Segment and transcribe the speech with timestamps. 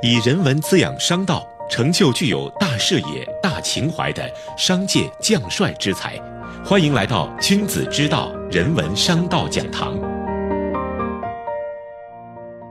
[0.00, 6.16] 以人文滋养商道，成就具有大视野、大情怀的商界将帅之才。
[6.64, 9.98] 欢迎来到君子之道人文商道讲堂。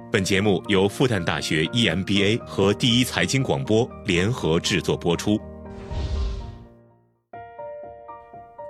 [0.10, 5.38] 本节目由复旦大学 EMBA 和第一财经广播联合制作播出。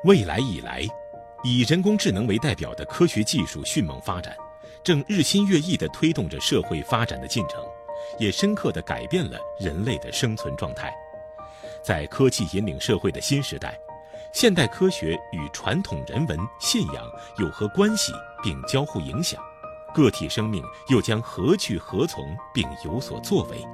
[0.05, 0.81] 未来以来，
[1.43, 4.35] 以人工智能为代表的科学技术迅猛发展，
[4.83, 7.61] 正日新月异地推动着社会发展的进程。
[8.19, 10.93] 也深刻地改变了人类的生存状态。
[11.83, 13.79] 在科技引领社会的新时代，
[14.33, 17.05] 现代科学与传统人文信仰
[17.37, 18.11] 有何关系，
[18.43, 19.41] 并交互影响？
[19.93, 23.65] 个体生命又将何去何从，并有所作为？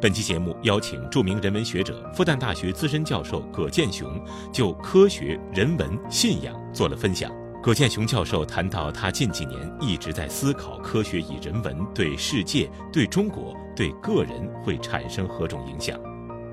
[0.00, 4.08] 本期节目邀请著名人文学者、复旦大学资深教授葛剑雄，
[4.52, 7.30] 就科学、人文、信仰做了分享。
[7.60, 15.98] 葛剑雄教授谈到，他近几年一直在思考科学与人文对世界、对中国、对个人会产生何种影响。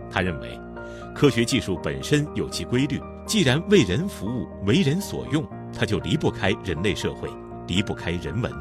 [0.09, 0.59] 他认为，
[1.13, 7.29] 科学技术本身有其规律，既然为人服务、为人所用，它就离不开人类社会，
[7.67, 8.51] 离不开人文。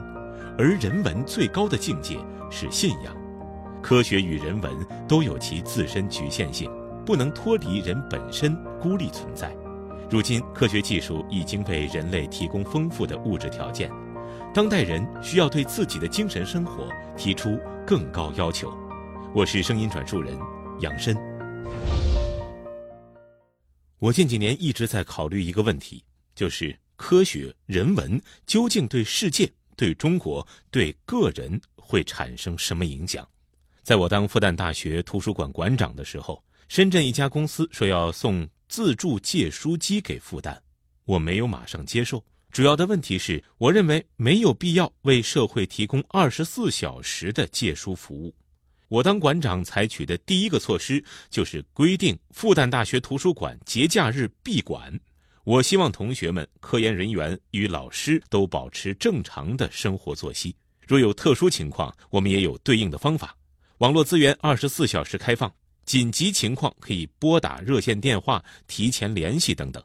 [0.58, 2.18] 而人文最高的境界
[2.50, 3.16] 是信仰。
[3.82, 4.70] 科学与人文
[5.08, 6.70] 都有其自身局限性，
[7.06, 9.50] 不能脱离人本身，孤立存在。
[10.14, 13.90] 如今，科学技术已经为人类提供丰富的物质条件，
[14.54, 18.72] 当代人需要对自己的精神生活提出更高要求。
[19.34, 20.38] 我是声音转述人
[20.78, 21.16] 杨深。
[23.98, 26.04] 我近几年一直在考虑一个问题，
[26.36, 33.28] 就是科学人文究竟对世界、对中国、对个人会产生什么影响？
[33.82, 38.48] 在我当复旦大学图书馆馆长的时候，深圳一家公司说要送。
[38.68, 40.56] 自助借书机给复旦，
[41.04, 42.24] 我没有马上接受。
[42.50, 48.34] 主要的问题是，我认为没有必要为社会提供二十四小时的借书服务。
[48.88, 54.96] 我当馆长采取的第一个措施就是规定复旦大学图书馆节假日闭馆。
[55.42, 60.54] 我希望同学们、科研人员与老师都保持正常的生活作息。
[60.86, 63.36] 若有特殊情况，我们也有对应的方法。
[63.78, 65.52] 网络资源二十四小时开放。
[65.84, 69.82] 紧急情况可以拨打热线电话提前联系等等。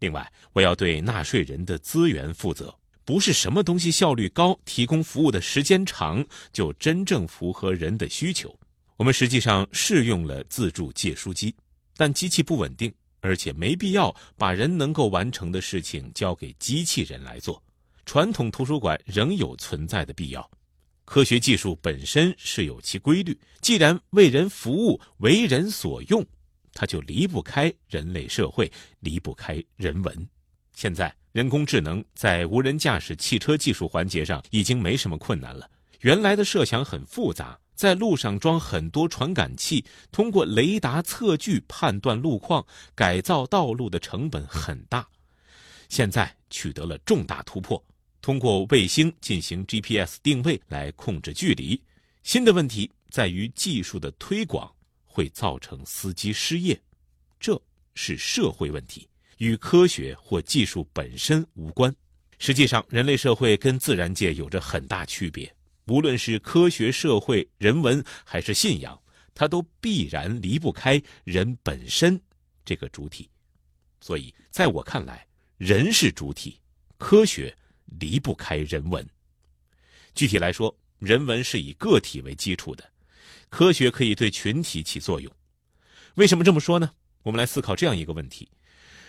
[0.00, 2.74] 另外，我要对纳税人的资源负责，
[3.04, 8.54] 不是什么东西效率高、提供服务的时间长就真正符合人的需求。
[8.96, 11.54] 我们实际上试用了自助借书机，
[11.96, 17.62] 但机器不稳定，而且没必要把人能够完成的事情交给机器人来做。
[18.06, 20.50] 传统图书馆仍有存在的必要。
[21.04, 26.24] 科学技术本身是有其规律，既然为人服务、为人所用，
[26.72, 28.70] 它就离不开人类社会，
[29.00, 30.28] 离不开人文。
[30.74, 35.70] 现在，人工智能在无人驾驶汽车技术环节上已经没什么困难了。
[36.00, 45.06] 原来的设想很复杂，在路上装很多传感器，通过雷达测距判断路况，改造道路的成本很大。
[45.88, 47.82] 现在取得了重大突破。
[48.24, 51.78] 通过卫星进行 GPS 定位来控制距离。
[52.22, 54.74] 新的问题在于技术的推广
[55.04, 56.80] 会造成司机失业，
[57.38, 57.60] 这
[57.94, 61.94] 是社会问题，与科学或技术本身无关。
[62.38, 65.54] 实际上，人类社会跟自然界有着很大区别。
[65.88, 68.98] 无论是科学、社会、人文还是信仰，
[69.34, 72.18] 它都必然离不开人本身
[72.64, 73.28] 这个主体。
[74.00, 75.26] 所以，在我看来，
[75.58, 76.58] 人是主体，
[76.96, 77.54] 科学。
[78.00, 79.06] 离不开人文。
[80.14, 82.84] 具体来说，人文是以个体为基础的，
[83.48, 85.32] 科学可以对群体起作用。
[86.14, 86.90] 为什么这么说呢？
[87.22, 88.48] 我们来思考这样一个问题：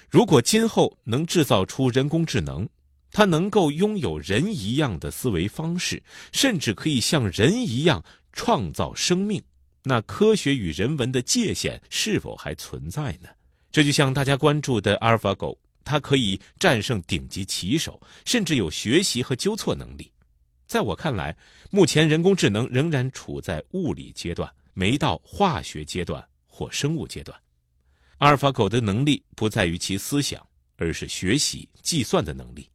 [0.09, 2.67] 如果今后能制造出人工智能，
[3.11, 8.03] 它能够拥有人一样的思维方式，甚至可以像人一样
[8.33, 9.41] 创造生命，
[9.83, 13.29] 那科学与人文的界限是否还存在呢？
[13.71, 15.57] 这就像大家关注的阿尔法狗。
[15.85, 20.11] 它可以战胜顶级棋手，甚至有学习和纠错能力。
[20.67, 21.37] 在我看来，
[21.69, 27.39] 目前人工智能仍然处在物理阶段，没到化学阶段或生物阶段。
[28.17, 30.45] 阿尔法狗的能力不在于其思想，
[30.77, 32.67] 而是学习、计算的能力。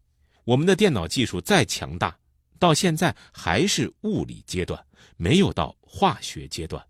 [0.45, 2.17] 我们的电脑技术再强大，
[2.59, 4.81] 到现在还是物理阶段，
[5.17, 6.85] 没有到化学阶段。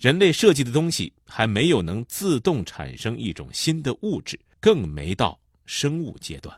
[0.00, 5.38] 人类设计的东西还没有能自动产生一种新的物质，更没到。
[5.66, 6.56] 生物阶段，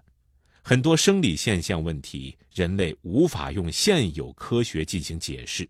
[0.62, 5.68] 很多生理现象问题，人类无法用现有科学进行解释。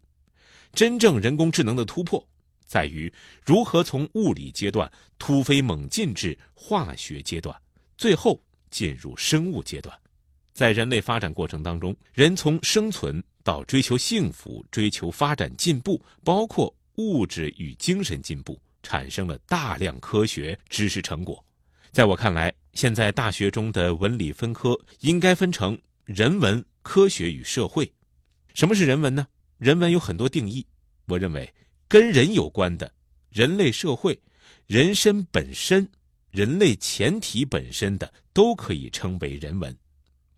[0.72, 2.26] 真正人工智能的突破，
[2.66, 3.12] 在于
[3.44, 7.54] 如何从物理阶段突飞猛进至化学阶段，
[7.96, 9.98] 最后进入生物阶段。
[10.52, 21.44] 在人类发展过程当中，人从生存到追求幸福、追求发展进步，包括物质与精神进步，产生了大量科学知识成果。
[21.96, 27.90] 在我看来，现在大学中的文理分科应该分成人文、科学与社会。
[28.52, 29.26] 什么是人文呢？
[29.56, 30.66] 人文有很多定义。
[31.06, 31.50] 我认为，
[31.88, 32.93] 跟人有关的，
[33.31, 34.20] 人类社会、
[34.66, 35.88] 人身本身、
[36.31, 39.75] 人类前提本身的，都可以称为人文，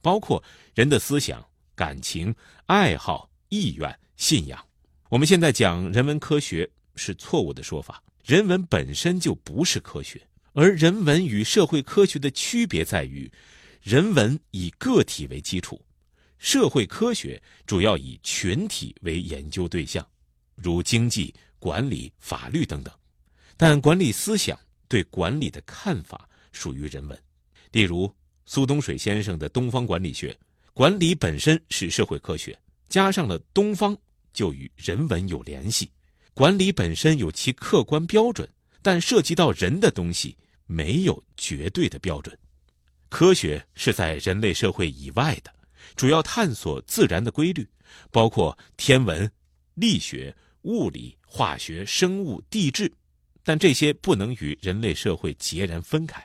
[0.00, 0.40] 包括
[0.76, 1.44] 人的思想、
[1.74, 2.32] 感情、
[2.66, 4.64] 爱好、意愿、信仰。
[5.08, 10.22] 我们现在讲人文科学是错误的说法，人文本身就不是科学。
[10.60, 13.30] 而人文与社会科学的区别在于，
[13.80, 15.80] 人文以个体为基础，
[16.36, 20.04] 社会科学主要以群体为研究对象，
[20.56, 22.92] 如经济、管理、法律等等。
[23.56, 24.58] 但管理思想
[24.88, 27.16] 对管理的看法属于人文。
[27.70, 28.12] 例如
[28.44, 30.36] 苏东水先生的东方管理学，
[30.74, 32.58] 管理本身是社会科学，
[32.88, 33.96] 加上了东方，
[34.32, 35.88] 就与人文有联系。
[36.34, 38.48] 管理本身有其客观标准，
[38.82, 40.36] 但涉及到人的东西。
[40.68, 42.38] 没有绝对的标准，
[43.08, 45.52] 科学是在人类社会以外的，
[45.96, 47.66] 主要探索自然的规律，
[48.12, 49.28] 包括天文、
[49.74, 50.32] 力学、
[50.62, 52.92] 物理、化学、生物、地质，
[53.42, 56.22] 但这些不能与人类社会截然分开。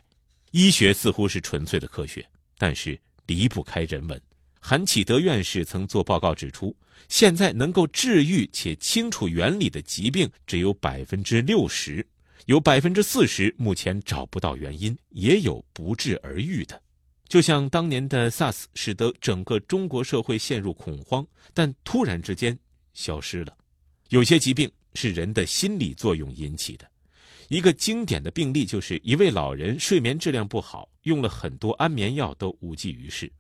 [0.51, 2.23] 医学似乎是纯粹的科学，
[2.57, 4.21] 但是离不开人文。
[4.59, 6.75] 韩启德院士曾做报告指出，
[7.07, 12.05] 现在能够治愈且清楚原理的疾病只有百分之六十。
[12.45, 16.81] 有百分之四十目前找不到原因，也有不治而愈的，
[17.29, 22.57] 就像当年的 SARS，使得整个中国社会陷入恐慌，但突然之间
[22.93, 23.57] 消失了。
[24.09, 26.85] 有些疾病是人的心理作用引起的，
[27.47, 33.31] 一个经典的病例就是一位老人睡眠质量不好，用了很多安眠药都无济于事，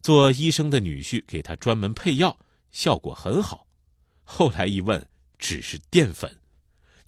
[0.00, 2.34] 做医生的女婿给他专门配药，
[2.72, 3.66] 效果很好，
[4.24, 5.06] 后来一问，
[5.38, 6.34] 只是淀粉。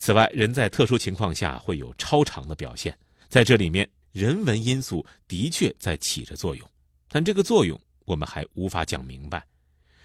[0.01, 2.99] 此外，人在特殊情况下会有超常的表现，
[3.29, 6.67] 在这里面，人文因素的确在起着作用，
[7.07, 9.47] 但这个作用我们还无法讲明白。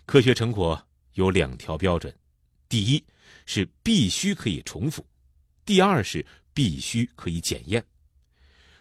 [0.05, 0.79] 科学成果
[1.13, 2.13] 有两条标准：
[2.67, 3.01] 第一
[3.45, 5.01] 是必须可以重复；
[5.63, 7.81] 第二是必须可以检验。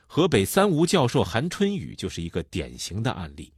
[0.08, 3.52] 河北三无教授韩春雨就是一个典型的案例。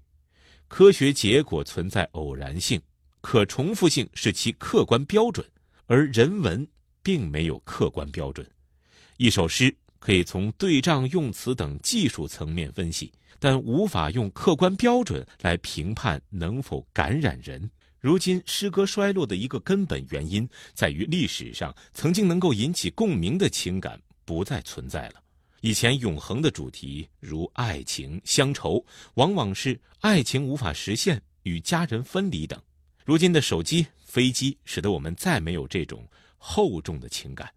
[0.68, 2.78] 科学结果存在偶然性，
[3.22, 5.48] 可重复性是其客观标准，
[5.86, 6.68] 而人文。
[7.06, 8.44] 并没有客观标准，
[9.16, 17.70] 一首诗可以从对仗、用词等技术层面分析，但无法用客观标准来评判能否感染人。
[18.00, 25.22] 如今诗歌衰落的一个根本原因，在于历史上曾经能够引起共鸣的情感不再存在了。
[25.60, 32.60] 以前永恒的主题，如爱情、乡愁，往往是爱情无法实现、与家人分离等。
[33.04, 36.04] 如今的手机、飞机，使得我们再没有这种。
[36.48, 37.52] 厚重的情感，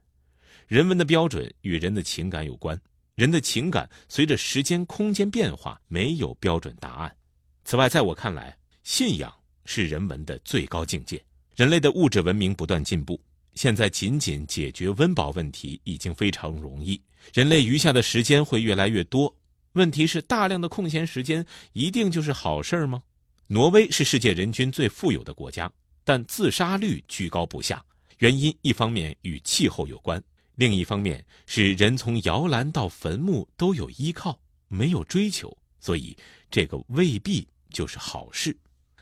[0.67, 2.77] 人文的标准与人的情感有关。
[3.13, 7.15] 人的情感随着时间、空间变化，没有标准答案。
[7.63, 9.31] 此外，在我看来，信仰
[9.63, 11.23] 是人文的最高境界。
[11.55, 13.21] 人类的物质文明不断进步，
[13.53, 16.99] 现在仅仅解决温饱问题已经非常容易。
[17.31, 19.33] 人类余下的时间会越来越多，
[19.73, 23.03] 问题是大量的空闲时间一定就是好事吗？
[23.45, 25.71] 挪威是世界人均最富有的国家，
[26.03, 27.85] 但自杀率居高不下。
[28.19, 30.21] 原因一方面与气候有关，
[30.55, 36.17] 另一方面是人从摇篮到坟墓都有依靠，没有追求，所以
[36.51, 38.55] 这个未必就是好事。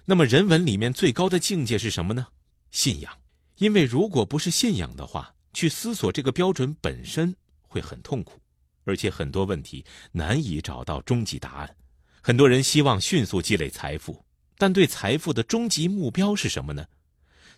[0.06, 2.27] 那么人文里面最高的境界是什么呢？
[2.72, 3.12] 信仰。
[3.58, 8.39] 因为如果不是信仰的话，去思索这个标准本身会很痛苦，
[8.84, 11.75] 而且很多问题难以找到终极答案。
[12.22, 14.24] 很多人希望迅速积累财富，
[14.60, 16.86] 但对财富的终极目标是什么呢？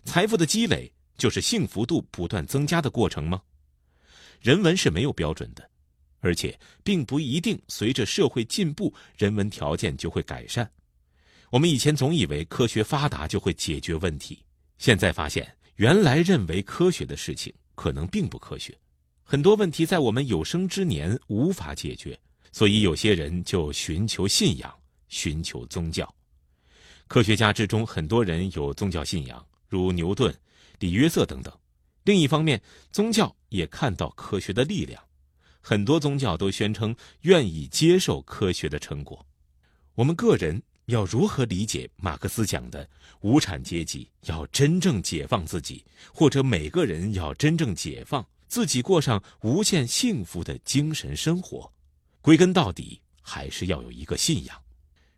[0.06, 0.90] 财富的积累。
[1.20, 3.42] 就是幸福度不断增加的过程吗？
[4.40, 5.70] 人文是没有标准的，
[6.20, 10.68] 而且并不一定随着社会进步，人文条件就会改善。
[11.50, 14.42] 我们以前总以为科学发达就会解决问题，
[14.78, 15.46] 现在发现
[15.76, 18.74] 原来认为科学的事情可能并不科学。
[19.22, 22.18] 很多问题在我们有生之年无法解决，
[22.50, 24.74] 所以有些人就寻求信仰，
[25.08, 26.12] 寻求宗教。
[27.08, 30.34] 科学家之中，很多人有宗教信仰，如牛顿。
[30.80, 31.56] 李约瑟等等。
[32.02, 32.60] 另一方面，
[32.90, 35.00] 宗教也看到科学的力量，
[35.60, 39.24] 很多宗教都宣称愿意接受科学的成果。
[39.94, 42.88] 我们个人要如何理解马克思讲的
[43.20, 51.70] 无产阶级要真正解放自己，或者每个人要真正解放自己，过上无限幸福的精神生活？
[52.22, 54.58] 归根到底，还是要有一个信仰。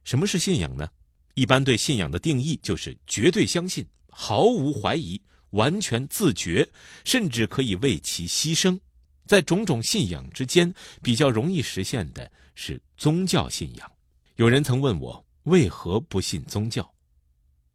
[0.02, 0.88] 什么是信仰呢？
[1.34, 3.86] 一般对信仰的定义就是绝对相信。
[4.14, 5.18] 毫无怀疑，
[5.52, 6.68] 完全自觉，
[7.04, 8.78] 甚至可以为其牺牲。
[9.24, 13.90] 在种种信仰之间，比较容易实现的是宗教信仰。
[14.36, 16.92] 有人曾问我为何不信宗教，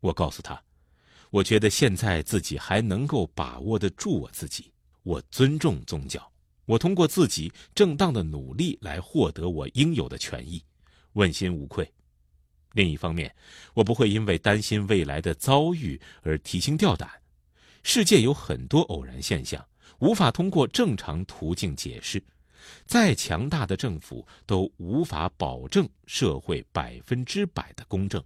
[0.02, 0.62] 我告诉他，
[1.30, 4.72] 我觉得现在自己还能够把握得住我自己，
[5.04, 6.32] 我尊重宗教，
[6.66, 10.62] 我通过自己正当的努力来获得我应有的权益，
[11.14, 11.90] 问心无愧。
[12.74, 13.34] 另一方面，
[13.74, 17.10] 我不会因为担心未来的遭遇而提心吊胆。
[17.90, 19.66] 世界有很多偶然现象，
[20.00, 22.22] 无法通过正常途径解释。
[22.86, 28.22] 再强大的政府都无法保证社会百分之百的公正，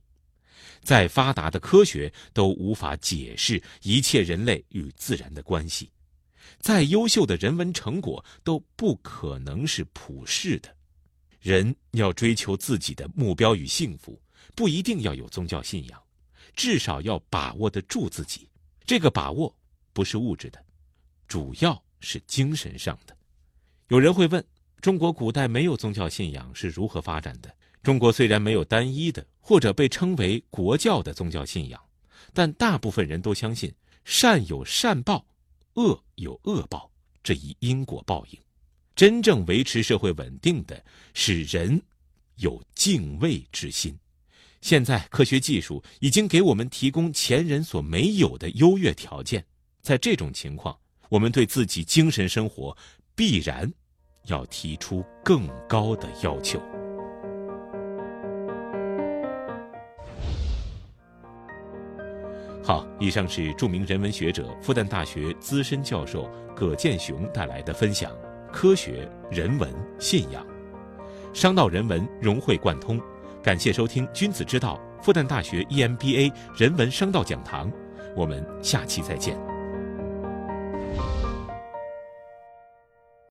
[0.82, 5.92] 再发达的科学都无法解释一切人类与自然的关系，
[6.58, 10.76] 再优秀的人文成果都不可能是普世的。
[11.40, 14.20] 人要追求自己的目标与幸福。
[14.56, 16.02] 不一定要有宗教信仰，
[16.56, 18.48] 至少要把握得住自己。
[18.86, 19.56] 这个把握
[19.94, 20.64] 不是物质的，
[21.28, 23.16] 主要是精神上的。
[23.88, 24.44] 有人会问：
[24.82, 27.54] 中国古代没有宗教信仰是如何发展的？
[27.84, 31.82] 中国虽然没有单一的或者被称为国教的宗教信仰，
[32.34, 33.74] 但大部分人都相信
[34.06, 35.26] 善有善报，
[35.74, 36.92] 恶有恶报
[37.24, 38.40] 这一因果报应。
[38.96, 40.84] 真正维持社会稳定的
[41.14, 41.82] 是人
[42.36, 43.98] 有敬畏之心。
[44.62, 49.44] 现在科学技术已经给我们提供前人所没有的优越条件，
[49.82, 50.78] 在这种情况，
[51.10, 52.78] 我们对自己精神生活
[53.16, 53.70] 必然
[54.28, 56.62] 要提出更高的要求。
[62.64, 68.16] 好，以上是著名人文学者、复旦大学资深教授葛剑雄带来的分享：
[68.54, 70.46] 科学、人文、信仰，
[71.34, 73.02] 商道人文融会贯通。
[73.44, 77.72] 感谢收听《君子之道》复旦大学 EMBA 人文商道讲堂，
[78.16, 79.51] 我们下期再见。